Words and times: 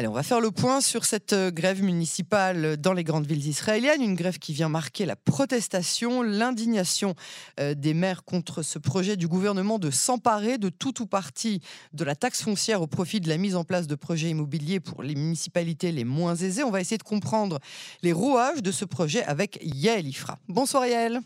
Allez, 0.00 0.08
on 0.08 0.12
va 0.12 0.22
faire 0.22 0.40
le 0.40 0.50
point 0.50 0.80
sur 0.80 1.04
cette 1.04 1.34
euh, 1.34 1.50
grève 1.50 1.82
municipale 1.82 2.78
dans 2.78 2.94
les 2.94 3.04
grandes 3.04 3.26
villes 3.26 3.46
israéliennes, 3.46 4.00
une 4.00 4.14
grève 4.14 4.38
qui 4.38 4.54
vient 4.54 4.70
marquer 4.70 5.04
la 5.04 5.14
protestation, 5.14 6.22
l'indignation 6.22 7.14
euh, 7.60 7.74
des 7.74 7.92
maires 7.92 8.24
contre 8.24 8.62
ce 8.62 8.78
projet 8.78 9.18
du 9.18 9.28
gouvernement 9.28 9.78
de 9.78 9.90
s'emparer 9.90 10.56
de 10.56 10.70
tout 10.70 11.02
ou 11.02 11.06
partie 11.06 11.60
de 11.92 12.02
la 12.02 12.14
taxe 12.14 12.40
foncière 12.40 12.80
au 12.80 12.86
profit 12.86 13.20
de 13.20 13.28
la 13.28 13.36
mise 13.36 13.56
en 13.56 13.64
place 13.64 13.86
de 13.86 13.94
projets 13.94 14.30
immobiliers 14.30 14.80
pour 14.80 15.02
les 15.02 15.14
municipalités 15.14 15.92
les 15.92 16.04
moins 16.04 16.34
aisées. 16.34 16.64
On 16.64 16.70
va 16.70 16.80
essayer 16.80 16.96
de 16.96 17.02
comprendre 17.02 17.58
les 18.02 18.14
rouages 18.14 18.62
de 18.62 18.72
ce 18.72 18.86
projet 18.86 19.22
avec 19.24 19.58
Yael 19.60 20.06
Ifra. 20.06 20.38
Bonsoir 20.48 20.86
Yael. 20.86 21.20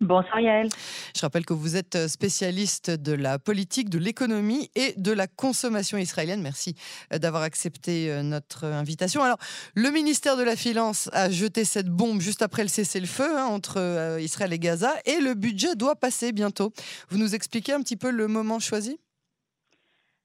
Bonsoir 0.00 0.40
Yael. 0.40 0.70
Je 1.14 1.20
rappelle 1.20 1.44
que 1.44 1.52
vous 1.52 1.76
êtes 1.76 2.08
spécialiste 2.08 2.90
de 2.90 3.12
la 3.12 3.38
politique, 3.38 3.90
de 3.90 3.98
l'économie 3.98 4.70
et 4.74 4.94
de 4.96 5.12
la 5.12 5.26
consommation 5.26 5.98
israélienne. 5.98 6.40
Merci 6.40 6.74
euh, 7.12 7.18
d'avoir 7.18 7.42
accepté 7.42 8.10
euh, 8.10 8.22
notre 8.22 8.64
invitation. 8.64 9.22
Alors, 9.22 9.36
le 9.74 9.90
ministère 9.90 10.38
de 10.38 10.42
la 10.42 10.56
Finance 10.56 11.10
a 11.12 11.28
jeté 11.28 11.66
cette 11.66 11.90
bombe 11.90 12.22
juste 12.22 12.40
après 12.40 12.62
le 12.62 12.70
cessez-le-feu 12.70 13.36
hein, 13.36 13.44
entre 13.44 13.78
euh, 13.78 14.18
Israël 14.22 14.54
et 14.54 14.58
Gaza 14.58 14.94
et 15.04 15.20
le 15.20 15.34
budget 15.34 15.74
doit 15.74 15.96
passer 15.96 16.32
bientôt. 16.32 16.72
Vous 17.10 17.18
nous 17.18 17.34
expliquez 17.34 17.74
un 17.74 17.82
petit 17.82 17.96
peu 17.96 18.10
le 18.10 18.26
moment 18.26 18.58
choisi? 18.58 18.98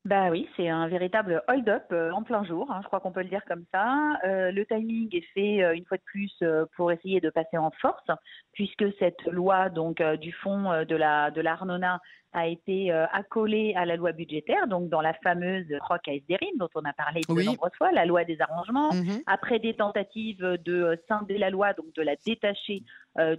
Bah 0.06 0.30
oui, 0.30 0.48
c'est 0.56 0.70
un 0.70 0.88
véritable 0.88 1.44
hold-up 1.48 1.92
en 1.92 2.24
plein 2.24 2.44
jour, 2.44 2.72
hein, 2.72 2.80
je 2.84 2.88
crois 2.88 3.00
qu'on 3.00 3.12
peut 3.12 3.24
le 3.24 3.30
dire 3.30 3.44
comme 3.48 3.66
ça. 3.74 4.20
le 4.24 4.64
timing 4.66 5.10
est 5.16 5.26
fait 5.34 5.76
une 5.76 5.86
fois 5.86 5.98
de 5.98 6.04
plus 6.04 6.32
pour 6.76 6.92
essayer 6.92 7.20
de 7.20 7.30
passer 7.30 7.58
en 7.58 7.72
force, 7.82 8.06
puisque 8.54 8.86
cette 9.00 9.22
loi 9.26 9.70
donc 9.70 10.02
euh, 10.02 10.18
du 10.18 10.32
fonds 10.32 10.72
euh, 10.72 10.86
de 10.86 10.96
la 10.96 11.32
de 11.32 11.42
l'Arnona 11.42 12.00
a 12.34 12.48
été 12.48 12.92
euh, 12.92 13.06
accolée 13.14 13.74
à 13.78 13.86
la 13.86 13.96
loi 13.96 14.12
budgétaire, 14.12 14.68
donc 14.68 14.90
dans 14.90 15.00
la 15.00 15.14
fameuse 15.14 15.66
ROC 15.88 16.08
ASDRIM 16.08 16.58
dont 16.58 16.70
on 16.76 16.84
a 16.84 16.92
parlé 16.92 17.22
de 17.22 17.44
nombreuses 17.44 17.72
fois, 17.78 17.94
la 17.94 18.06
loi 18.06 18.26
des 18.26 18.42
arrangements. 18.42 18.92
Mhm. 18.92 19.22
Après 19.26 19.60
des 19.60 19.74
tentatives 19.74 20.42
de 20.42 21.00
scinder 21.08 21.38
la 21.38 21.50
loi, 21.50 21.72
donc 21.74 21.94
de 21.96 22.02
la 22.02 22.18
détacher 22.26 22.84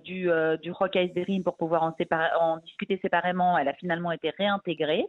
du, 0.03 0.30
du 0.62 0.70
ROC 0.70 0.97
ASDRIM 0.97 1.42
pour 1.42 1.58
pouvoir 1.58 1.83
en, 1.83 1.95
en 2.41 2.56
discuter 2.56 2.98
séparément, 3.03 3.58
elle 3.58 3.69
a 3.69 3.75
finalement 3.75 4.12
été 4.12 4.30
réintégrée. 4.30 5.05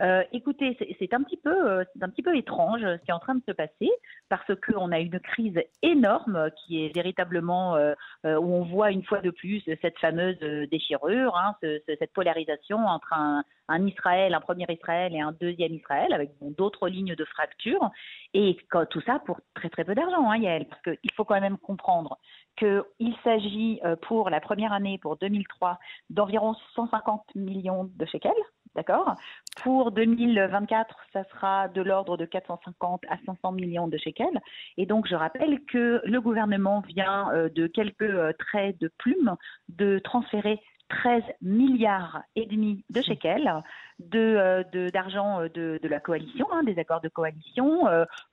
Euh, 0.00 0.22
écoutez, 0.32 0.76
c'est 0.98 1.12
un 1.12 1.22
petit 1.22 1.36
peu, 1.36 1.84
c'est 1.92 2.02
un 2.02 2.08
petit 2.08 2.22
peu 2.22 2.36
étrange 2.36 2.82
ce 2.82 3.04
qui 3.04 3.10
est 3.10 3.14
en 3.14 3.18
train 3.18 3.34
de 3.34 3.42
se 3.46 3.52
passer 3.52 3.90
parce 4.28 4.50
qu'on 4.66 4.92
a 4.92 5.00
une 5.00 5.18
crise 5.20 5.60
énorme 5.82 6.50
qui 6.56 6.84
est 6.84 6.94
véritablement 6.94 7.76
où 8.24 8.28
on 8.28 8.64
voit 8.64 8.90
une 8.90 9.04
fois 9.04 9.20
de 9.20 9.30
plus 9.30 9.62
cette 9.82 9.98
fameuse 9.98 10.36
euh, 10.42 10.66
déchirure, 10.66 11.36
hein, 11.36 11.54
cette 11.60 12.12
polarisation 12.12 12.78
entre 12.78 13.12
un, 13.12 13.44
Israël, 13.86 14.34
un 14.34 14.40
premier 14.40 14.66
Israël 14.68 15.14
et 15.14 15.20
un 15.20 15.32
deuxième 15.32 15.74
Israël, 15.74 16.12
avec 16.12 16.32
d'autres 16.40 16.88
lignes 16.88 17.14
de 17.14 17.24
fracture. 17.24 17.90
Et 18.34 18.56
tout 18.90 19.00
ça 19.02 19.20
pour 19.24 19.40
très 19.54 19.68
très 19.68 19.84
peu 19.84 19.94
d'argent, 19.94 20.30
hein, 20.30 20.64
parce 20.68 20.82
qu'il 20.82 21.12
faut 21.14 21.24
quand 21.24 21.40
même 21.40 21.58
comprendre 21.58 22.18
qu'il 22.56 23.14
s'agit 23.22 23.80
euh, 23.84 23.96
pour 23.96 24.28
la 24.28 24.40
première 24.40 24.72
année, 24.72 24.98
pour 24.98 25.16
2003, 25.16 25.78
d'environ 26.10 26.54
150 26.74 27.22
millions 27.34 27.90
de 27.94 28.06
shekels. 28.06 28.32
D'accord? 28.74 29.16
Pour 29.62 29.92
2024, 29.92 30.96
ça 31.12 31.24
sera 31.24 31.68
de 31.68 31.82
l'ordre 31.82 32.16
de 32.16 32.24
450 32.24 33.02
à 33.10 33.18
500 33.26 33.52
millions 33.52 33.88
de 33.88 33.98
shekels. 33.98 34.40
Et 34.78 34.86
donc, 34.86 35.06
je 35.06 35.14
rappelle 35.14 35.60
que 35.66 36.00
le 36.02 36.20
gouvernement 36.20 36.80
vient 36.80 37.30
euh, 37.32 37.50
de 37.50 37.66
quelques 37.66 38.02
euh, 38.02 38.32
traits 38.38 38.78
de 38.80 38.90
plume 38.98 39.36
de 39.68 39.98
transférer 39.98 40.60
13 40.88 41.22
milliards 41.42 42.22
et 42.36 42.46
demi 42.46 42.84
de 42.88 43.02
shekels 43.02 43.62
de, 43.98 44.88
d'argent 44.90 45.42
de, 45.42 45.78
de, 45.80 45.88
la 45.88 46.00
coalition, 46.00 46.46
hein, 46.50 46.64
des 46.64 46.78
accords 46.78 47.00
de 47.00 47.08
coalition, 47.08 47.84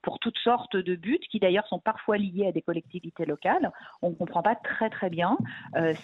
pour 0.02 0.18
toutes 0.18 0.38
sortes 0.38 0.74
de 0.74 0.96
buts 0.96 1.20
qui 1.30 1.38
d'ailleurs 1.38 1.68
sont 1.68 1.78
parfois 1.78 2.16
liés 2.16 2.48
à 2.48 2.52
des 2.52 2.62
collectivités 2.62 3.26
locales. 3.26 3.70
On 4.02 4.10
ne 4.10 4.14
comprend 4.16 4.42
pas 4.42 4.56
très 4.56 4.90
très 4.90 5.08
bien. 5.08 5.38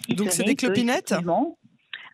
si 0.07 0.15
Donc 0.15 0.29
c'est 0.29 0.43
des 0.43 0.55
clopinettes? 0.55 1.13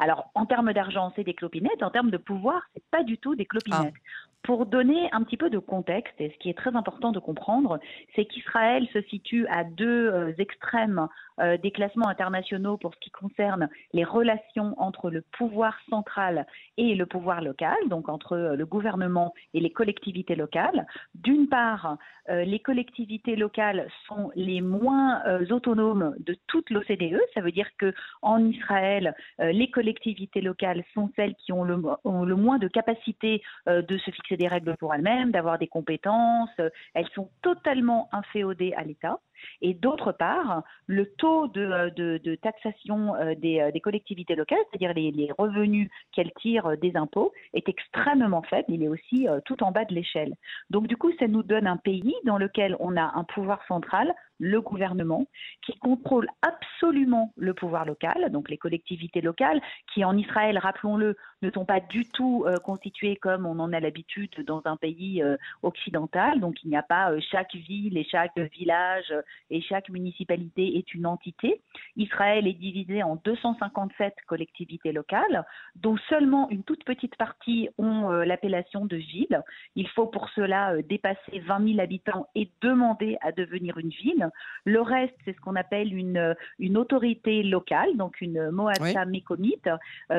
Alors, 0.02 0.32
en 0.34 0.48
termes 0.48 0.74
d'argent, 0.74 1.14
c'est 1.16 1.24
des 1.24 1.36
clopinettes. 1.36 1.84
En 1.84 1.92
termes 1.92 2.10
de 2.10 2.18
pouvoir, 2.18 2.64
c'est 2.74 2.84
pas 2.90 3.04
du 3.04 3.20
tout 3.20 3.36
des 3.36 3.46
clopinettes. 3.46 3.94
Ah. 3.96 4.31
Pour 4.44 4.66
donner 4.66 5.08
un 5.12 5.22
petit 5.24 5.38
peu 5.38 5.52
de 5.52 5.60
contexte, 5.60 6.16
et 6.20 6.32
ce 6.32 6.38
qui 6.40 6.50
est 6.50 6.58
très 6.58 6.76
important 6.76 7.12
de 7.12 7.20
comprendre, 7.20 7.80
c'est 8.16 8.26
qu'Israël 8.26 8.88
se 8.92 9.02
situe 9.04 9.46
à 9.48 9.64
deux 9.64 10.10
euh, 10.10 10.34
extrêmes 10.40 11.08
euh, 11.40 11.58
des 11.58 11.70
classements 11.70 12.08
internationaux 12.08 12.78
pour 12.78 12.96
ce 12.96 13.00
qui 13.00 13.12
concerne 13.12 13.70
les 13.94 14.04
relations 14.04 14.74
entre 14.80 15.12
le 15.12 15.22
pouvoir 15.38 15.78
central 15.92 16.48
et 16.78 16.96
le 16.96 17.06
pouvoir 17.06 17.42
local, 17.42 17.78
donc 17.88 18.10
entre 18.10 18.34
euh, 18.34 18.56
le 18.56 18.66
gouvernement 18.66 19.32
et 19.54 19.60
les 19.60 19.70
collectivités 19.70 20.36
locales. 20.36 20.88
D'une 21.14 21.48
part, 21.48 21.98
les 22.30 22.60
collectivités 22.60 23.36
locales 23.36 23.88
sont 24.08 24.32
les 24.36 24.62
moins 24.62 25.22
autonomes 25.50 26.16
de 26.20 26.38
toute 26.48 26.70
l'OCDE. 26.70 27.20
Ça 27.34 27.42
veut 27.42 27.52
dire 27.52 27.68
que 27.78 27.94
en 28.22 28.46
Israël, 28.46 29.16
les 29.40 29.70
collectivités 29.70 30.40
locales 30.40 30.84
sont 30.94 31.10
celles 31.16 31.36
qui 31.36 31.52
ont 31.52 31.64
le, 31.64 31.82
ont 32.04 32.24
le 32.24 32.36
moins 32.36 32.60
de 32.60 32.68
capacité 32.68 33.42
de 33.68 33.98
se 33.98 34.12
fixer 34.12 34.31
des 34.38 34.48
règles 34.48 34.76
pour 34.78 34.94
elles-mêmes, 34.94 35.32
d'avoir 35.32 35.58
des 35.58 35.68
compétences. 35.68 36.50
Elles 36.94 37.08
sont 37.16 37.30
totalement 37.42 38.10
inféodées 38.12 38.74
à 38.76 38.84
l'État. 38.84 39.20
Et 39.62 39.74
d'autre 39.74 40.12
part, 40.12 40.64
le 40.88 41.06
taux 41.06 41.48
de, 41.48 41.62
euh, 41.62 42.36
taxation 42.42 43.16
euh, 43.16 43.34
euh, 43.44 43.72
des, 43.72 43.80
collectivités 43.80 44.36
locales, 44.36 44.60
c'est-à-dire 44.70 44.94
les, 44.94 45.30
revenus 45.38 45.90
qu'elles 46.12 46.32
tirent 46.40 46.78
des 46.78 46.96
impôts, 46.96 47.32
est 47.54 47.68
extrêmement 47.70 48.42
faible. 48.44 48.66
Il 48.70 48.84
est 48.84 48.88
aussi 48.88 49.28
tout 49.46 49.64
en 49.64 49.72
bas 49.72 49.86
de 49.86 49.94
l'échelle. 49.94 50.34
Donc 50.70 50.88
du 50.88 50.98
coup, 50.98 51.12
ça 51.20 51.28
nous 51.28 51.44
donne 51.44 51.68
un 51.68 51.78
pays 51.78 52.16
dans 52.26 52.38
lequel 52.38 52.76
on 52.80 52.98
a 52.98 53.12
un 53.16 53.24
pouvoir 53.24 53.66
central 53.68 54.14
le 54.44 54.60
gouvernement, 54.60 55.28
qui 55.64 55.78
contrôle 55.78 56.28
absolument 56.42 57.32
le 57.38 57.54
pouvoir 57.54 57.86
local, 57.86 58.32
donc 58.32 58.50
les 58.50 58.58
collectivités 58.58 59.22
locales, 59.22 59.62
qui 59.94 60.04
en 60.04 60.18
Israël, 60.18 60.58
rappelons-le, 60.58 61.16
ne 61.44 61.52
sont 61.52 61.64
pas 61.64 61.80
du 61.80 62.10
tout 62.10 62.46
constituées 62.64 63.18
comme 63.18 63.46
on 63.46 63.60
en 63.60 63.72
a 63.72 63.80
l'habitude 63.80 64.44
dans 64.48 64.64
un 64.66 64.78
pays 64.78 65.24
occidental. 65.62 66.40
Donc 66.40 66.64
il 66.64 66.70
n'y 66.70 66.76
a 66.76 66.82
pas 66.82 67.12
chaque 67.20 67.54
ville 67.54 67.98
et 67.98 68.04
chaque 68.04 68.38
village 68.38 69.14
et 69.50 69.62
chaque 69.62 69.90
municipalité 69.90 70.78
est 70.78 70.94
une 70.94 71.06
entité. 71.06 71.62
Israël 71.98 72.48
est 72.48 72.54
divisé 72.54 73.04
en 73.04 73.18
257 73.24 74.16
collectivités 74.28 74.92
locales, 74.92 75.46
dont 75.76 75.98
seulement 76.10 76.50
une 76.50 76.64
toute 76.64 76.84
petite 76.84 77.16
partie 77.16 77.70
ont 77.78 78.12
euh, 78.12 78.24
l'appellation 78.24 78.86
de 78.86 78.96
ville. 78.96 79.42
Il 79.76 79.88
faut 79.90 80.08
pour 80.08 80.30
cela 80.30 80.74
euh, 80.74 80.82
dépasser 80.82 81.40
20 81.40 81.68
000 81.74 81.80
habitants 81.80 82.28
et 82.36 82.50
demander 82.62 83.18
à 83.22 83.32
devenir 83.32 83.78
une 83.78 83.90
ville. 83.90 84.30
Le 84.66 84.82
reste, 84.82 85.16
c'est 85.26 85.36
ce 85.36 85.42
qu'on 85.42 85.56
appelle 85.56 85.94
une, 85.94 86.18
euh, 86.18 86.34
une 86.60 86.78
autorité 86.78 87.44
locale, 87.44 87.98
donc 87.98 88.22
une 88.22 88.52
Moatsa 88.52 89.06
oui. 89.06 89.56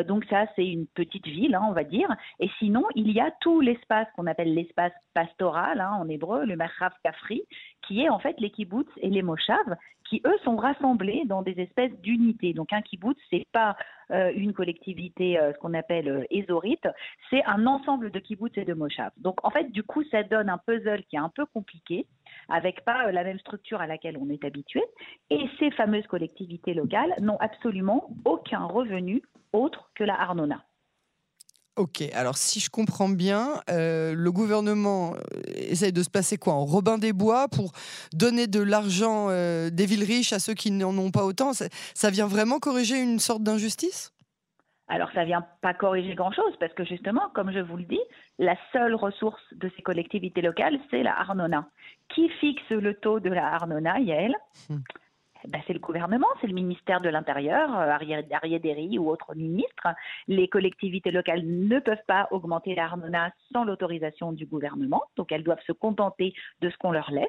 donc 0.07 0.25
ça, 0.27 0.47
c'est 0.57 0.67
une 0.67 0.87
petite 0.87 1.27
ville, 1.27 1.55
hein, 1.55 1.65
on 1.69 1.73
va 1.73 1.85
dire. 1.85 2.09
Et 2.41 2.51
sinon, 2.59 2.85
il 2.95 3.11
y 3.11 3.21
a 3.21 3.31
tout 3.41 3.61
l'espace 3.61 4.07
qu'on 4.15 4.27
appelle 4.27 4.55
l'espace 4.55 4.93
pastoral 5.15 5.81
hein, 5.81 5.93
en 5.99 6.09
hébreu, 6.09 6.45
le 6.45 6.57
Merchav 6.57 6.93
Kafri, 7.03 7.43
qui 7.87 8.03
est 8.03 8.09
en 8.09 8.19
fait 8.19 8.37
les 8.39 8.51
kibbutz 8.51 8.89
et 8.99 9.11
les 9.11 9.23
moshav, 9.23 9.77
qui 10.09 10.21
eux 10.27 10.39
sont 10.45 10.57
rassemblés 10.57 11.23
dans 11.27 11.43
des 11.43 11.59
espèces 11.61 11.93
d'unités. 12.01 12.53
Donc 12.53 12.73
un 12.73 12.83
kibbutz, 12.83 13.19
c'est 13.31 13.47
pas 13.53 13.77
euh, 14.11 14.31
une 14.35 14.53
collectivité, 14.53 15.39
euh, 15.39 15.53
ce 15.53 15.59
qu'on 15.59 15.75
appelle 15.75 16.09
euh, 16.09 16.25
c'est 17.31 17.45
un 17.45 17.67
ensemble 17.67 18.11
de 18.11 18.19
kibbutz 18.19 18.57
et 18.59 18.65
de 18.65 18.75
moshav. 18.75 19.11
Donc 19.17 19.45
en 19.45 19.51
fait, 19.51 19.71
du 19.73 19.83
coup, 19.83 20.05
ça 20.05 20.23
donne 20.23 20.49
un 20.49 20.59
puzzle 20.59 21.03
qui 21.05 21.17
est 21.17 21.21
un 21.21 21.31
peu 21.31 21.47
compliqué, 21.47 22.07
avec 22.49 22.85
pas 22.85 23.07
euh, 23.07 23.13
la 23.13 23.25
même 23.25 23.39
structure 23.39 23.81
à 23.81 23.87
laquelle 23.87 24.19
on 24.19 24.29
est 24.31 24.45
habitué. 24.45 24.83
Et 25.31 25.49
ces 25.59 25.71
fameuses 25.71 26.07
collectivités 26.07 26.75
locales 26.75 27.15
n'ont 27.21 27.39
absolument 27.39 28.11
aucun 28.25 28.65
revenu 28.65 29.23
autre 29.53 29.91
que 29.95 30.05
la 30.05 30.21
Arnona. 30.21 30.63
Ok, 31.77 32.03
alors 32.13 32.37
si 32.37 32.61
je 32.61 32.69
comprends 32.69 33.09
bien, 33.09 33.49
euh, 33.71 34.15
le 34.15 34.31
gouvernement 34.31 35.15
euh, 35.15 35.41
essaye 35.55 35.93
de 35.93 36.03
se 36.03 36.11
passer 36.11 36.37
quoi 36.37 36.53
en 36.53 36.67
Robin 36.67 36.99
des 36.99 37.15
Bois 37.15 37.49
pour 37.49 37.73
donner 38.13 38.47
de 38.47 38.61
l'argent 38.61 39.29
euh, 39.31 39.71
des 39.71 39.87
villes 39.87 40.05
riches 40.05 40.35
à 40.35 40.39
ceux 40.39 40.53
qui 40.53 40.71
n'en 40.71 40.97
ont 40.99 41.11
pas 41.11 41.25
autant. 41.25 41.53
Ça, 41.55 42.11
vient 42.11 42.27
vraiment 42.27 42.59
corriger 42.59 43.01
une 43.01 43.19
sorte 43.19 43.43
d'injustice? 43.43 44.13
Alors, 44.89 45.11
ça 45.15 45.25
vient 45.25 45.47
pas 45.63 45.73
corriger 45.73 46.15
grand-chose 46.15 46.53
parce 46.61 46.75
que 46.75 46.85
justement, 46.85 47.31
comme 47.35 47.51
je 47.51 47.61
vous 47.61 47.79
le 47.79 47.85
dis, 47.85 48.03
la 48.39 48.57
seule 48.75 48.95
ressource 48.95 49.43
de 49.53 49.71
ces 49.75 49.81
collectivités 49.81 50.43
locales, 50.43 50.79
c'est 50.91 51.03
la 51.03 51.19
Arnona. 51.19 51.67
Qui 52.15 52.29
fixe 52.41 52.69
le 52.69 52.93
taux 52.93 53.19
de 53.19 53.31
la 53.31 53.47
Arnona, 53.47 53.99
Yael 53.99 54.35
hmm. 54.69 54.77
Ben, 55.49 55.61
c'est 55.67 55.73
le 55.73 55.79
gouvernement, 55.79 56.29
c'est 56.41 56.47
le 56.47 56.55
ministère 56.55 57.01
de 57.01 57.09
l'Intérieur, 57.09 57.69
euh, 57.79 57.91
Arié 57.91 58.99
ou 58.99 59.11
autres 59.11 59.35
ministres. 59.35 59.89
Les 60.29 60.49
collectivités 60.49 61.11
locales 61.11 61.43
ne 61.45 61.79
peuvent 61.81 62.05
pas 62.07 62.29
augmenter 62.31 62.75
l'Arnona 62.75 63.33
sans 63.53 63.65
l'autorisation 63.65 64.33
du 64.33 64.47
gouvernement, 64.47 65.03
donc 65.17 65.33
elles 65.33 65.45
doivent 65.45 65.63
se 65.67 65.73
contenter 65.73 66.35
de 66.61 66.71
ce 66.71 66.77
qu'on 66.79 66.93
leur 66.93 67.11
laisse. 67.11 67.29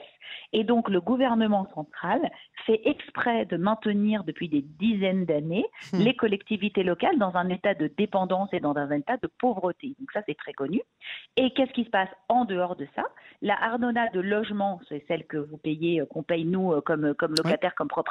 Et 0.51 0.63
donc 0.63 0.89
le 0.89 1.01
gouvernement 1.01 1.67
central 1.73 2.21
fait 2.65 2.81
exprès 2.85 3.45
de 3.45 3.57
maintenir 3.57 4.23
depuis 4.23 4.47
des 4.47 4.61
dizaines 4.61 5.25
d'années 5.25 5.65
hmm. 5.91 5.97
les 5.97 6.15
collectivités 6.15 6.83
locales 6.83 7.17
dans 7.17 7.35
un 7.35 7.49
état 7.49 7.73
de 7.73 7.87
dépendance 7.97 8.49
et 8.53 8.59
dans 8.59 8.75
un 8.75 8.91
état 8.91 9.17
de 9.17 9.27
pauvreté. 9.39 9.95
Donc 9.99 10.11
ça, 10.11 10.21
c'est 10.25 10.37
très 10.37 10.53
connu. 10.53 10.81
Et 11.35 11.51
qu'est-ce 11.51 11.73
qui 11.73 11.85
se 11.85 11.89
passe 11.89 12.09
en 12.29 12.45
dehors 12.45 12.75
de 12.75 12.87
ça? 12.95 13.03
La 13.41 13.61
Arnona 13.61 14.07
de 14.09 14.19
logement, 14.19 14.79
c'est 14.87 15.03
celle 15.07 15.25
que 15.25 15.37
vous 15.37 15.57
payez, 15.57 16.01
euh, 16.01 16.05
qu'on 16.05 16.23
paye 16.23 16.45
nous 16.45 16.73
euh, 16.73 16.81
comme, 16.81 17.13
comme 17.15 17.33
locataire, 17.35 17.75
comme 17.75 17.87
propriétaire, 17.87 18.02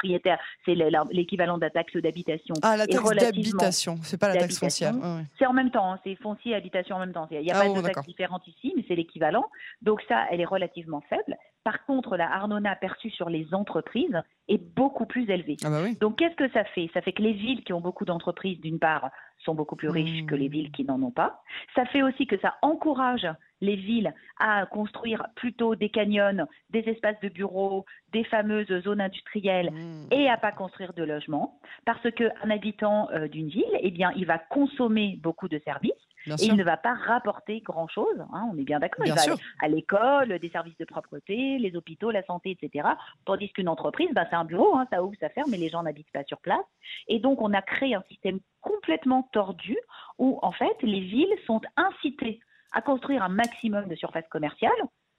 c'est 0.65 0.75
l'équivalent 1.11 1.57
de 1.57 1.63
la 1.63 1.71
taxe 1.71 1.97
d'habitation. 1.97 2.55
Ah, 2.63 2.77
la 2.77 2.87
taxe 2.87 3.11
d'habitation, 3.11 3.97
c'est 4.03 4.19
pas 4.19 4.29
la 4.29 4.41
taxe 4.41 4.59
foncière. 4.59 4.95
C'est 5.39 5.47
en 5.47 5.53
même 5.53 5.71
temps, 5.71 5.93
hein, 5.93 6.01
c'est 6.05 6.15
foncier 6.17 6.53
et 6.53 6.55
habitation 6.55 6.97
en 6.97 7.01
même 7.01 7.13
temps. 7.13 7.27
Il 7.31 7.41
n'y 7.41 7.51
a 7.51 7.55
pas 7.55 7.67
ah, 7.67 7.81
de 7.81 7.81
taxe 7.81 8.07
différente 8.07 8.47
ici, 8.47 8.73
mais 8.77 8.85
c'est 8.89 8.95
l'équivalent. 8.95 9.45
Donc 9.83 10.03
ça, 10.09 10.27
elle 10.31 10.41
est 10.41 10.47
relativement 10.47 11.03
faible. 11.09 11.37
Par 11.65 11.85
contre, 11.87 12.17
la 12.17 12.33
Arnona 12.33 12.75
perçue 12.75 13.11
sur 13.11 13.31
les 13.31 13.55
entreprises 13.55 14.21
est 14.49 14.59
beaucoup 14.59 15.07
plus 15.07 15.31
élevée. 15.31 15.57
Ah 15.65 15.71
bah 15.71 15.83
Donc, 16.01 16.17
qu'est-ce 16.17 16.35
que 16.35 16.51
ça 16.51 16.65
fait? 16.65 16.91
Ça 16.93 17.01
fait 17.03 17.13
que 17.13 17.23
les 17.23 17.33
villes 17.33 17.63
qui 17.63 17.73
ont 17.73 17.81
beaucoup 17.81 18.05
d'entreprises, 18.05 18.61
d'une 18.61 18.81
part, 18.81 19.11
sont 19.45 19.55
beaucoup 19.55 19.77
plus 19.77 19.89
riches 19.89 20.27
que 20.27 20.35
les 20.35 20.49
mmh. 20.49 20.53
villes 20.53 20.73
qui 20.73 20.85
n'en 20.85 21.01
ont 21.03 21.13
pas. 21.13 21.43
Ça 21.75 21.85
fait 21.87 22.03
aussi 22.03 22.27
que 22.27 22.39
ça 22.41 22.57
encourage 22.63 23.29
les 23.63 23.77
villes 23.77 24.13
à 24.39 24.67
construire 24.67 25.27
plutôt 25.37 25.75
des 25.75 25.89
canyons, 25.89 26.47
des 26.69 26.81
espaces 26.81 27.19
de 27.23 27.31
bureaux, 27.31 27.87
des 28.13 28.25
fameuses 28.25 28.83
zones 28.83 29.01
industrielles 29.01 29.71
mmh. 29.71 30.09
et 30.13 30.29
à 30.29 30.37
pas 30.37 30.53
construire 30.53 30.93
de 30.93 31.05
logements. 31.05 31.59
Parce 31.87 32.11
qu'un 32.11 32.51
habitant 32.51 33.09
euh, 33.13 33.29
d'une 33.29 33.49
ville, 33.49 33.65
eh 33.81 33.91
bien, 33.91 34.13
il 34.17 34.27
va 34.27 34.39
consommer 34.39 35.19
beaucoup 35.23 35.49
de 35.49 35.61
services 35.65 35.93
et 36.27 36.47
il 36.47 36.57
ne 36.57 36.65
va 36.65 36.77
pas 36.77 36.95
rapporter 36.95 37.61
grand-chose, 37.61 38.21
hein, 38.33 38.49
on 38.53 38.57
est 38.57 38.65
bien 38.65 38.79
d'accord. 38.79 39.05
Il 39.07 39.13
va 39.13 39.21
aller 39.21 39.35
à 39.61 39.69
l'école, 39.69 40.39
des 40.39 40.51
services 40.51 40.77
de 40.79 40.85
propreté, 40.85 41.59
les 41.59 41.75
hôpitaux, 41.77 42.11
la 42.11 42.23
santé, 42.25 42.57
etc. 42.61 42.89
Tandis 43.25 43.51
qu'une 43.51 43.69
entreprise, 43.69 44.09
bah, 44.13 44.27
c'est 44.31 44.37
un 44.37 44.45
bureau, 44.45 44.77
hein, 44.77 44.87
ça 44.91 45.03
ouvre, 45.03 45.15
ça 45.19 45.29
ferme, 45.31 45.51
mais 45.51 45.57
les 45.57 45.69
gens 45.69 45.83
n'habitent 45.83 46.13
pas 46.13 46.25
sur 46.25 46.39
place. 46.39 46.65
Et 47.09 47.19
donc, 47.19 47.41
on 47.43 47.53
a 47.53 47.63
créé 47.63 47.95
un 47.95 48.03
système 48.09 48.39
complètement 48.61 49.29
tordu 49.33 49.77
où, 50.19 50.39
en 50.43 50.53
fait, 50.53 50.77
les 50.83 51.01
villes 51.01 51.35
sont 51.47 51.61
incitées 51.77 52.41
à 52.73 52.83
construire 52.83 53.23
un 53.23 53.29
maximum 53.29 53.89
de 53.89 53.95
surface 53.95 54.29
commerciale 54.31 54.71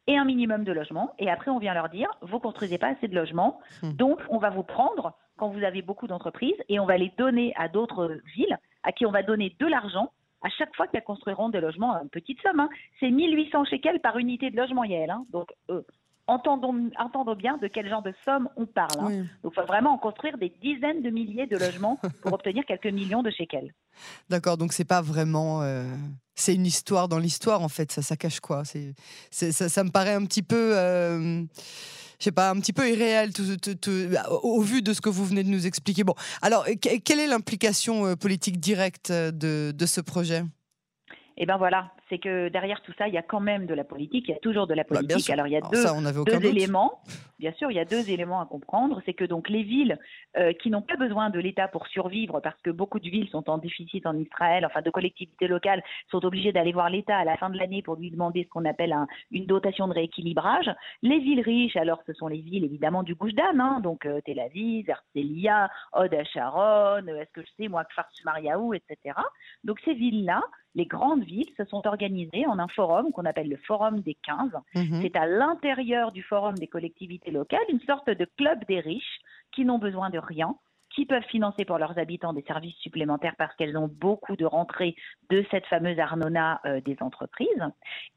et 0.07 0.17
un 0.17 0.25
minimum 0.25 0.63
de 0.63 0.71
logements. 0.71 1.13
Et 1.19 1.29
après, 1.29 1.51
on 1.51 1.59
vient 1.59 1.73
leur 1.73 1.89
dire, 1.89 2.09
vous 2.21 2.39
construisez 2.39 2.77
pas 2.77 2.89
assez 2.89 3.07
de 3.07 3.15
logements, 3.15 3.59
hmm. 3.81 3.93
donc 3.93 4.19
on 4.29 4.37
va 4.37 4.49
vous 4.49 4.63
prendre 4.63 5.13
quand 5.37 5.49
vous 5.49 5.63
avez 5.63 5.81
beaucoup 5.81 6.07
d'entreprises 6.07 6.57
et 6.69 6.79
on 6.79 6.85
va 6.85 6.97
les 6.97 7.11
donner 7.17 7.53
à 7.55 7.67
d'autres 7.67 8.19
villes 8.35 8.57
à 8.83 8.91
qui 8.91 9.05
on 9.05 9.11
va 9.11 9.23
donner 9.23 9.55
de 9.59 9.65
l'argent 9.65 10.11
à 10.43 10.49
chaque 10.49 10.75
fois 10.75 10.87
qu'elles 10.87 11.03
construiront 11.03 11.49
des 11.49 11.61
logements 11.61 11.93
à 11.93 12.01
une 12.03 12.09
petite 12.09 12.39
somme. 12.41 12.59
Hein. 12.59 12.69
C'est 12.99 13.09
1800 13.09 13.65
shekels 13.65 14.01
par 14.01 14.17
unité 14.17 14.51
de 14.51 14.57
logement, 14.57 14.83
Yael. 14.83 15.09
Hein. 15.09 15.25
Donc, 15.31 15.49
euh, 15.69 15.81
entendons, 16.27 16.91
entendons, 16.99 17.35
bien 17.35 17.57
de 17.57 17.67
quel 17.67 17.89
genre 17.89 18.01
de 18.01 18.13
somme 18.25 18.49
on 18.57 18.65
parle. 18.65 18.99
Hein. 18.99 19.25
Donc, 19.41 19.53
il 19.53 19.61
faut 19.61 19.65
vraiment 19.65 19.91
en 19.91 19.97
construire 19.97 20.37
des 20.37 20.49
dizaines 20.61 21.01
de 21.01 21.09
milliers 21.09 21.47
de 21.47 21.57
logements 21.57 21.97
pour 22.21 22.33
obtenir 22.33 22.65
quelques 22.65 22.87
millions 22.87 23.23
de 23.23 23.31
shekels. 23.31 23.73
D'accord, 24.29 24.57
donc 24.57 24.73
c'est 24.73 24.87
pas 24.87 25.01
vraiment. 25.01 25.61
Euh, 25.61 25.85
c'est 26.35 26.55
une 26.55 26.65
histoire 26.65 27.07
dans 27.07 27.19
l'histoire, 27.19 27.61
en 27.61 27.69
fait. 27.69 27.91
Ça, 27.91 28.15
cache 28.15 28.39
quoi? 28.39 28.63
Ça, 28.65 29.83
me 29.83 29.89
paraît 29.89 30.13
un 30.13 30.25
petit 30.25 30.43
peu. 30.43 30.77
Euh, 30.77 31.43
je 32.19 32.23
sais 32.25 32.31
pas, 32.31 32.49
un 32.49 32.59
petit 32.59 32.73
peu 32.73 32.89
irréel 32.89 33.31
au, 34.29 34.61
vu 34.61 34.81
de 34.81 34.93
ce 34.93 35.01
que 35.01 35.09
vous 35.09 35.25
venez 35.25 35.43
de 35.43 35.49
nous 35.49 35.67
expliquer. 35.67 36.03
Bon, 36.03 36.15
alors, 36.41 36.65
quelle 36.79 37.19
est 37.19 37.27
l'implication 37.27 38.05
euh, 38.05 38.15
politique 38.15 38.59
directe 38.59 39.11
de, 39.11 39.73
de 39.75 39.85
ce 39.85 39.99
projet? 39.99 40.43
Eh 41.35 41.45
bien 41.45 41.57
voilà, 41.57 41.91
c'est 42.09 42.19
que 42.19 42.49
derrière 42.49 42.81
tout 42.81 42.93
ça, 42.97 43.07
il 43.07 43.13
y 43.13 43.17
a 43.17 43.21
quand 43.21 43.39
même 43.39 43.65
de 43.65 43.73
la 43.73 43.83
politique, 43.83 44.25
il 44.27 44.31
y 44.31 44.35
a 44.35 44.39
toujours 44.39 44.67
de 44.67 44.73
la 44.73 44.83
bah, 44.83 44.99
politique. 44.99 45.29
Alors 45.29 45.47
il 45.47 45.53
y 45.53 45.57
a 45.57 45.61
deux, 45.61 46.45
éléments. 46.45 47.01
Bien 47.39 47.51
sûr, 47.53 47.71
il 47.71 47.75
y 47.75 47.79
a 47.79 47.85
deux 47.85 48.09
éléments 48.09 48.41
à 48.41 48.45
comprendre. 48.45 49.01
C'est 49.05 49.13
que 49.13 49.25
donc 49.25 49.49
les 49.49 49.63
villes 49.63 49.99
euh, 50.37 50.53
qui 50.53 50.69
n'ont 50.69 50.81
pas 50.81 50.95
besoin 50.95 51.29
de 51.29 51.39
l'État 51.39 51.67
pour 51.67 51.87
survivre, 51.87 52.39
parce 52.39 52.59
que 52.61 52.69
beaucoup 52.69 52.99
de 52.99 53.09
villes 53.09 53.29
sont 53.29 53.49
en 53.49 53.57
déficit 53.57 54.05
en 54.05 54.17
Israël, 54.17 54.65
enfin 54.65 54.81
de 54.81 54.89
collectivités 54.89 55.47
locales, 55.47 55.83
sont 56.09 56.23
obligées 56.25 56.51
d'aller 56.51 56.71
voir 56.71 56.89
l'État 56.89 57.17
à 57.17 57.25
la 57.25 57.37
fin 57.37 57.49
de 57.49 57.57
l'année 57.57 57.81
pour 57.81 57.95
lui 57.95 58.11
demander 58.11 58.43
ce 58.43 58.49
qu'on 58.49 58.65
appelle 58.65 58.95
une 59.31 59.45
dotation 59.45 59.87
de 59.87 59.93
rééquilibrage. 59.93 60.69
Les 61.01 61.19
villes 61.19 61.41
riches, 61.41 61.75
alors 61.75 62.01
ce 62.05 62.13
sont 62.13 62.27
les 62.27 62.41
villes 62.41 62.63
évidemment 62.63 63.03
du 63.03 63.15
Gouche 63.15 63.31
hein, 63.37 63.79
donc 63.81 64.05
euh, 64.05 64.21
Tel 64.25 64.39
Aviv, 64.39 64.89
Herzliya, 64.89 65.69
Od 65.93 66.15
Sharon, 66.33 67.07
euh, 67.07 67.21
est-ce 67.21 67.31
que 67.31 67.41
je 67.41 67.51
sais 67.57 67.67
moi, 67.67 67.83
Kfar 67.85 68.07
Mariaou, 68.25 68.73
etc. 68.73 69.15
Donc 69.63 69.79
ces 69.85 69.93
villes-là, 69.93 70.41
les 70.75 70.85
grandes 70.85 71.23
villes 71.23 71.51
se 71.57 71.65
sont 71.65 71.85
organisées 71.93 72.45
en 72.47 72.59
un 72.59 72.67
forum 72.67 73.11
qu'on 73.11 73.25
appelle 73.25 73.49
le 73.49 73.57
Forum 73.67 74.01
des 74.01 74.17
15. 74.25 74.51
Mhm. 74.75 75.01
C'est 75.01 75.15
à 75.15 75.25
l'intérieur 75.25 76.11
du 76.11 76.23
Forum 76.23 76.55
des 76.55 76.67
collectivités 76.67 77.31
locales 77.31 77.59
une 77.69 77.79
sorte 77.81 78.09
de 78.09 78.27
club 78.37 78.59
des 78.67 78.79
riches 78.79 79.19
qui 79.51 79.65
n'ont 79.65 79.79
besoin 79.79 80.09
de 80.09 80.19
rien, 80.19 80.55
qui 80.89 81.05
peuvent 81.05 81.25
financer 81.29 81.65
pour 81.65 81.77
leurs 81.77 81.97
habitants 81.97 82.33
des 82.33 82.43
services 82.43 82.75
supplémentaires 82.77 83.35
parce 83.37 83.55
qu'elles 83.55 83.77
ont 83.77 83.87
beaucoup 83.87 84.35
de 84.35 84.45
rentrées 84.45 84.95
de 85.29 85.45
cette 85.51 85.65
fameuse 85.65 85.99
Arnona 85.99 86.61
euh, 86.65 86.81
des 86.81 86.97
entreprises. 87.01 87.65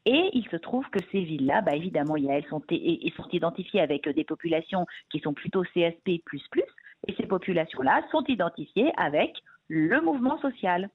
Et 0.05 0.29
il 0.33 0.47
se 0.49 0.57
trouve 0.57 0.87
que 0.89 0.99
ces 1.11 1.21
villes-là, 1.21 1.61
bah, 1.61 1.75
évidemment, 1.75 2.15
elles 2.15 2.45
sont, 2.45 2.61
sont 2.61 3.29
identifiées 3.31 3.81
avec 3.81 4.07
des 4.09 4.23
populations 4.23 4.85
qui 5.09 5.19
sont 5.19 5.33
plutôt 5.33 5.63
CSP++, 5.63 6.21
et 7.07 7.13
ces 7.15 7.27
populations-là 7.27 8.01
sont 8.11 8.23
identifiées 8.27 8.91
avec 8.97 9.33
le 9.67 10.01
mouvement 10.01 10.39
social. 10.39 10.89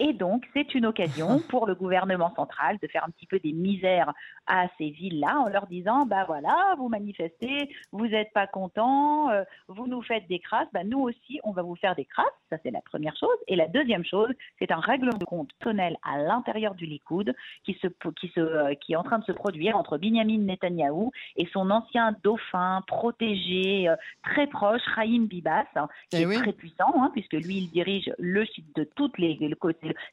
Et 0.00 0.12
donc, 0.12 0.44
c'est 0.54 0.74
une 0.74 0.86
occasion 0.86 1.40
pour 1.48 1.66
le 1.66 1.74
gouvernement 1.74 2.34
central 2.34 2.78
de 2.82 2.88
faire 2.88 3.04
un 3.04 3.10
petit 3.10 3.26
peu 3.26 3.38
des 3.38 3.52
misères 3.52 4.12
à 4.46 4.66
ces 4.78 4.90
villes-là 4.90 5.40
en 5.40 5.48
leur 5.48 5.66
disant, 5.66 6.06
bah 6.06 6.24
voilà, 6.26 6.74
vous 6.78 6.88
manifestez, 6.88 7.70
vous 7.92 8.06
n'êtes 8.06 8.32
pas 8.32 8.46
contents, 8.46 9.30
euh, 9.30 9.44
vous 9.68 9.86
nous 9.86 10.02
faites 10.02 10.26
des 10.28 10.38
crasses, 10.38 10.68
bah 10.72 10.84
nous 10.84 11.00
aussi, 11.00 11.40
on 11.44 11.52
va 11.52 11.62
vous 11.62 11.76
faire 11.76 11.94
des 11.94 12.04
crasses. 12.04 12.26
Ça, 12.50 12.56
c'est 12.62 12.70
la 12.70 12.80
première 12.80 13.16
chose. 13.16 13.36
Et 13.46 13.56
la 13.56 13.68
deuxième 13.68 14.04
chose, 14.04 14.30
c'est 14.58 14.72
un 14.72 14.80
règlement 14.80 15.18
de 15.18 15.24
compte 15.24 15.50
personnel 15.58 15.96
à 16.02 16.18
l'intérieur 16.18 16.74
du 16.74 16.86
Likoud 16.86 17.34
qui, 17.64 17.74
se, 17.74 17.88
qui, 18.18 18.28
se, 18.28 18.40
euh, 18.40 18.74
qui 18.74 18.94
est 18.94 18.96
en 18.96 19.02
train 19.02 19.18
de 19.18 19.24
se 19.24 19.32
produire 19.32 19.76
entre 19.76 19.98
Binyamin 19.98 20.38
Netanyahou 20.38 21.12
et 21.36 21.46
son 21.52 21.70
ancien 21.70 22.14
dauphin 22.22 22.82
protégé, 22.86 23.88
euh, 23.88 23.96
très 24.22 24.46
proche, 24.46 24.82
Raïm 24.94 25.26
Bibas, 25.26 25.66
hein, 25.76 25.88
qui 26.10 26.22
eh 26.22 26.22
est 26.22 26.38
très 26.38 26.52
puissant, 26.52 26.92
hein, 26.96 27.10
puisque 27.12 27.34
lui, 27.34 27.58
il 27.58 27.70
dirige 27.70 28.10
le 28.18 28.44
site 28.46 28.74
de 28.76 28.84
toutes 28.84 29.18
les, 29.18 29.38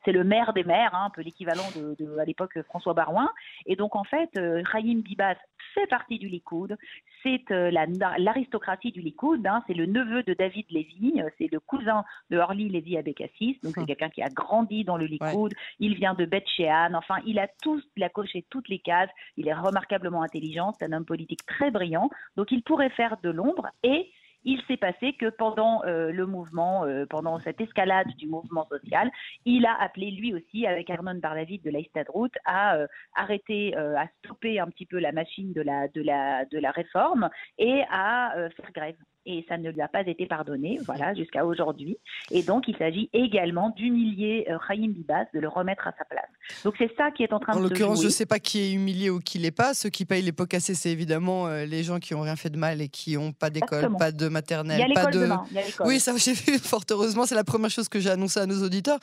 c'est 0.04 0.12
le 0.12 0.24
maire 0.24 0.54
des 0.54 0.64
maires, 0.64 0.94
hein, 0.94 1.06
un 1.08 1.10
peu 1.10 1.22
l'équivalent 1.22 1.64
de, 1.76 2.18
à 2.18 2.26
l'époque 2.26 2.60
François 2.64 2.94
Barouin. 2.94 3.32
Et 3.66 3.76
donc 3.76 3.96
en 3.96 4.04
fait, 4.04 4.30
euh, 4.38 4.62
Bibas 4.84 5.36
fait 5.74 5.88
partie 5.88 6.20
du 6.20 6.28
Likoud. 6.28 6.78
C'est 7.24 7.52
euh, 7.52 7.72
l'aristocratie 8.18 8.92
du 8.92 9.02
Likoud. 9.02 9.46
Hein, 9.46 9.64
c'est 9.68 9.74
le 9.74 9.86
neveu 9.86 10.24
de 10.24 10.34
David 10.34 10.66
Lévy. 10.70 11.22
Euh, 11.22 11.30
c'est 11.38 11.52
le 11.52 11.60
cousin 11.60 12.04
de 12.30 12.38
Orly 12.38 12.70
Lévy 12.70 12.98
Abécassis. 12.98 13.60
Donc 13.64 13.74
c'est 13.74 13.82
hum. 13.82 13.88
quelqu'un 13.88 14.10
qui 14.10 14.22
a 14.22 14.30
grandi 14.30 14.84
dans 14.84 14.98
le 14.98 15.06
Likoud. 15.06 15.54
Il 15.80 15.96
vient 15.96 16.14
de 16.14 16.26
Beth 16.26 16.48
Shean. 16.48 16.94
Enfin, 16.94 17.18
il 17.26 17.40
a 17.40 17.48
tous, 17.62 17.84
il 17.96 18.04
a 18.04 18.10
coché 18.10 18.46
toutes 18.50 18.70
les 18.70 18.80
cases. 18.80 19.10
Il 19.38 19.48
est 19.48 19.54
remarquablement 19.54 20.22
intelligent. 20.22 20.74
C'est 20.78 20.86
un 20.86 20.94
homme 20.94 21.06
politique 21.06 21.46
très 21.46 21.72
brillant. 21.72 22.10
Donc 22.38 22.52
il 22.52 22.62
pourrait 22.64 22.90
faire 22.92 23.18
de 23.24 23.30
l'ombre 23.30 23.68
et 23.84 24.12
il 24.46 24.62
s'est 24.68 24.78
passé 24.78 25.14
que 25.14 25.30
pendant 25.30 25.84
euh, 25.86 26.12
le 26.12 26.26
mouvement, 26.26 26.86
euh, 26.86 27.06
pendant 27.06 27.40
cette 27.40 27.60
escalade 27.60 28.08
du 28.18 28.28
mouvement 28.28 28.66
social, 28.68 29.12
il 29.46 29.66
a 29.66 29.76
appelé 29.82 30.12
lui 30.12 30.34
aussi, 30.34 30.66
avec 30.68 30.90
Arnon 30.90 31.16
Bardavid 31.16 31.62
de 31.64 31.72
l'Aïstadrout, 31.72 32.30
à 32.46 32.78
euh, 32.78 32.88
arrêter, 33.16 33.76
à 33.76 34.08
stopper 34.20 34.60
un 34.60 34.68
petit 34.68 34.86
peu 34.86 35.00
la 35.00 35.12
machine 35.12 35.52
de 35.54 35.62
la, 35.62 36.72
réforme 36.72 37.30
et 37.58 37.84
à 37.90 38.34
faire 38.56 38.72
grève 38.74 38.96
et 39.26 39.46
ça 39.48 39.58
ne 39.58 39.70
lui 39.70 39.82
a 39.82 39.88
pas 39.88 40.02
été 40.02 40.26
pardonné, 40.28 40.80
voilà, 40.86 41.14
jusqu'à 41.14 41.46
aujourd'hui. 41.46 41.98
Et 42.32 42.44
donc, 42.44 42.68
il 42.68 42.78
s'agit 42.78 43.10
également 43.14 43.72
d'humilier 43.72 44.48
euh, 44.50 44.58
Bibas, 44.76 45.26
de 45.34 45.40
le 45.40 45.48
remettre 45.48 45.88
à 45.88 45.94
sa 45.98 46.06
place. 46.06 46.30
Donc, 46.64 46.76
c'est 46.78 46.92
ça 46.96 47.12
qui 47.12 47.24
est 47.24 47.34
en 47.34 47.40
train 47.40 47.54
de 47.54 47.58
se 47.58 47.64
En 47.64 47.68
l'occurrence, 47.68 48.02
je 48.02 48.08
ne 48.08 48.12
sais 48.12 48.26
pas 48.26 48.40
qui 48.40 48.60
est 48.60 48.72
humilié 48.72 49.10
ou 49.10 49.20
qui 49.20 49.40
l'est 49.40 49.52
pas. 49.52 49.74
Ceux 49.74 49.90
qui 49.90 50.06
payent 50.06 50.22
les 50.22 50.32
pots 50.32 50.46
cassés, 50.46 50.76
c'est 50.76 50.92
évidemment 50.92 51.48
euh, 51.48 51.66
les 51.66 51.84
gens 51.84 52.00
qui 52.00 52.14
n'ont 52.14 52.22
rien 52.22 52.36
fait 52.36 52.50
de 52.50 52.58
mal 52.58 52.82
et 52.82 52.90
qui 52.90 53.16
n'ont 53.16 53.32
pas 53.32 53.50
d'école, 53.50 53.96
pas 53.98 54.12
de 54.12 54.28
maternelle, 54.28 54.84
il 54.88 54.94
y 54.94 54.98
a 54.98 55.04
pas 55.04 55.12
de. 55.12 55.20
Demain. 55.20 55.44
oui, 55.86 56.00
ça, 56.00 56.14
j'ai 56.18 56.34
vu, 56.34 56.60
fort 56.60 56.84
heureusement. 56.92 57.26
C'est 57.26 57.36
la 57.36 57.44
première 57.44 57.70
chose 57.70 57.90
que 57.90 58.00
j'ai 58.00 58.10
annoncé 58.10 58.40
à 58.40 58.46
nos 58.46 58.64
auditeurs 58.64 59.00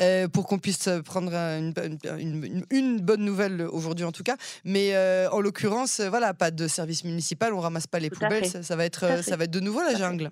euh, 0.00 0.26
pour 0.28 0.46
qu'on 0.46 0.58
puisse 0.58 0.88
prendre 1.04 1.32
une, 1.32 1.72
une, 2.18 2.64
une, 2.70 3.00
bonne 3.00 3.24
nouvelle 3.24 3.62
aujourd'hui, 3.70 4.04
en 4.04 4.12
tout 4.12 4.22
cas. 4.22 4.36
Mais 4.64 4.94
euh, 4.94 5.28
en 5.30 5.40
l'occurrence, 5.40 6.00
voilà, 6.00 6.34
pas 6.34 6.50
de 6.50 6.66
service 6.66 7.04
municipal, 7.04 7.52
on 7.52 7.60
ramasse 7.60 7.86
pas 7.86 7.98
les 7.98 8.10
poubelles. 8.10 8.46
Ça, 8.46 8.76
va 8.76 8.84
être, 8.84 9.22
ça 9.22 9.36
va 9.36 9.44
être 9.44 9.50
de 9.50 9.59
nouveau 9.60 9.80
la 9.80 9.94
jungle. 9.94 10.30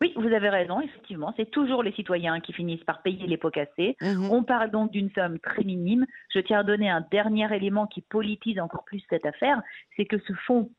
Oui, 0.00 0.12
vous 0.16 0.32
avez 0.32 0.48
raison, 0.48 0.80
effectivement. 0.80 1.34
C'est 1.36 1.50
toujours 1.50 1.82
les 1.82 1.92
citoyens 1.92 2.38
qui 2.40 2.52
finissent 2.52 2.84
par 2.84 3.02
payer 3.02 3.26
les 3.26 3.36
pots 3.36 3.50
cassés. 3.50 3.96
Mhm. 4.00 4.30
On 4.30 4.44
parle 4.44 4.70
donc 4.70 4.92
d'une 4.92 5.10
somme 5.10 5.40
très 5.40 5.64
minime. 5.64 6.06
Je 6.32 6.38
tiens 6.38 6.60
à 6.60 6.62
donner 6.62 6.88
un 6.88 7.04
dernier 7.10 7.52
élément 7.54 7.86
qui 7.86 8.02
politise 8.02 8.60
encore 8.60 8.84
plus 8.84 9.02
cette 9.10 9.26
affaire, 9.26 9.60
c'est 9.96 10.04
que 10.04 10.18
ce 10.18 10.32
fonds 10.46 10.70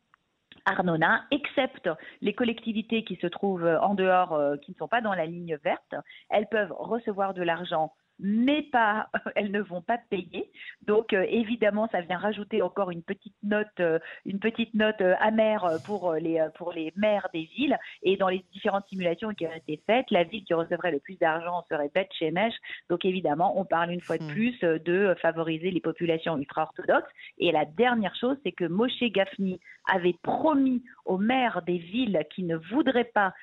Arnona, 0.66 1.24
excepte 1.32 1.90
les 2.22 2.34
collectivités 2.34 3.04
qui 3.04 3.16
se 3.16 3.28
trouvent 3.28 3.66
en 3.82 3.96
dehors, 3.96 4.40
qui 4.62 4.72
ne 4.72 4.76
sont 4.76 4.88
pas 4.88 5.02
dans 5.02 5.14
la 5.14 5.26
ligne 5.26 5.58
verte, 5.64 5.96
elles 6.30 6.48
peuvent 6.48 6.74
recevoir 6.78 7.34
de 7.34 7.42
l'argent 7.42 7.94
mais 8.20 8.64
pas, 8.64 9.10
elles 9.36 9.52
ne 9.52 9.62
vont 9.62 9.82
pas 9.82 9.98
payer. 10.10 10.52
Donc 10.86 11.14
euh, 11.14 11.26
évidemment, 11.30 11.88
ça 11.92 12.02
vient 12.02 12.18
rajouter 12.18 12.62
encore 12.62 12.92
une 12.92 13.04
petite 13.04 13.36
note, 13.44 13.68
euh, 13.80 14.00
une 14.26 14.40
petite 14.40 14.74
note 14.74 15.02
euh, 15.02 15.16
amère 15.20 15.66
pour 15.86 16.14
les 16.14 16.46
pour 16.56 16.74
les 16.74 16.92
maires 16.96 17.28
des 17.34 17.50
villes. 17.56 17.78
Et 18.04 18.18
dans 18.18 18.30
les 18.30 18.44
différentes 18.52 18.88
simulations 18.88 19.34
qui 19.34 19.46
ont 19.46 19.54
été 19.54 19.82
faites, 19.86 20.10
la 20.12 20.24
ville 20.24 20.44
qui 20.44 20.54
recevrait 20.54 20.92
le 20.92 21.00
plus 21.00 21.18
d'argent 21.18 21.64
serait 21.70 21.92
Beth 21.94 22.10
Shemesh. 22.18 22.54
Donc 22.90 23.06
évidemment, 23.06 23.60
on 23.60 23.66
parle 23.66 23.92
une 23.92 24.02
fois 24.02 24.18
de 24.18 24.24
hmm. 24.24 24.34
plus 24.34 24.60
de 24.60 25.16
favoriser 25.22 25.72
les 25.72 25.82
populations 25.82 26.38
ultra-orthodoxes. 26.38 27.12
Et 27.38 27.52
la 27.52 27.66
dernière 27.66 28.16
chose, 28.16 28.38
c'est 28.44 28.52
que 28.52 28.66
Moshe 28.66 29.00
Gafni 29.02 29.60
avait 29.92 30.16
promis 30.22 30.84
aux 31.06 31.18
maires 31.18 31.62
des 31.66 31.78
villes 31.78 32.20
qui 32.30 32.44
ne 32.44 32.58
voudraient 32.58 33.12
pas 33.14 33.34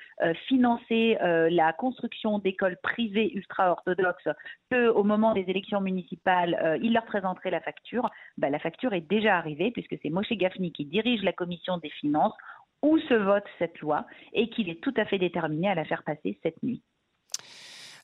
financer 0.47 1.17
la 1.21 1.73
construction 1.73 2.39
d'écoles 2.39 2.77
privées 2.81 3.31
ultra-orthodoxes 3.33 4.27
qu'au 4.71 5.03
moment 5.03 5.33
des 5.33 5.45
élections 5.47 5.81
municipales, 5.81 6.57
euh, 6.63 6.77
il 6.81 6.93
leur 6.93 7.05
présenterait 7.05 7.51
la 7.51 7.61
facture, 7.61 8.09
bah, 8.37 8.49
la 8.49 8.59
facture 8.59 8.93
est 8.93 9.07
déjà 9.07 9.37
arrivée 9.37 9.71
puisque 9.71 9.95
c'est 10.01 10.09
Moshe 10.09 10.31
Gafni 10.31 10.71
qui 10.71 10.85
dirige 10.85 11.23
la 11.23 11.33
commission 11.33 11.77
des 11.77 11.89
finances 11.89 12.33
où 12.81 12.97
se 12.99 13.13
vote 13.13 13.45
cette 13.59 13.79
loi 13.79 14.05
et 14.33 14.49
qu'il 14.49 14.69
est 14.69 14.81
tout 14.81 14.93
à 14.97 15.05
fait 15.05 15.17
déterminé 15.17 15.69
à 15.69 15.75
la 15.75 15.85
faire 15.85 16.03
passer 16.03 16.39
cette 16.43 16.61
nuit. 16.63 16.81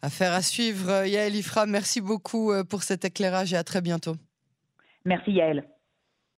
Affaire 0.01 0.33
à 0.33 0.41
suivre. 0.41 1.05
Yael 1.05 1.35
Ifra, 1.35 1.65
merci 1.65 2.01
beaucoup 2.01 2.51
euh, 2.51 2.63
pour 2.63 2.83
cet 2.83 3.05
éclairage 3.05 3.53
et 3.53 3.57
à 3.57 3.63
très 3.63 3.81
bientôt. 3.81 4.15
Merci 5.05 5.31
Yael. 5.31 5.63